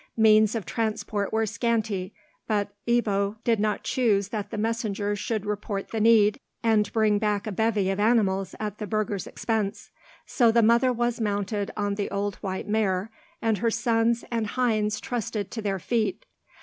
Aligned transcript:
Means 0.17 0.55
of 0.55 0.65
transport 0.65 1.31
were 1.31 1.45
scanty, 1.45 2.11
but 2.47 2.73
Ebbo 2.87 3.35
did 3.43 3.59
not 3.59 3.83
choose 3.83 4.29
that 4.29 4.49
the 4.49 4.57
messengers 4.57 5.19
should 5.19 5.45
report 5.45 5.89
the 5.89 5.99
need, 5.99 6.39
and 6.63 6.91
bring 6.91 7.19
back 7.19 7.45
a 7.45 7.51
bevy 7.51 7.91
of 7.91 7.99
animals 7.99 8.55
at 8.59 8.79
the 8.79 8.87
burgher's 8.87 9.27
expense; 9.27 9.91
so 10.25 10.49
the 10.51 10.63
mother 10.63 10.91
was 10.91 11.21
mounted 11.21 11.69
on 11.77 11.93
the 11.93 12.09
old 12.09 12.33
white 12.37 12.67
mare, 12.67 13.11
and 13.43 13.59
her 13.59 13.69
sons 13.69 14.25
and 14.31 14.47
Heinz 14.47 14.99
trusted 14.99 15.51
to 15.51 15.61
their 15.61 15.77
feet. 15.77 16.25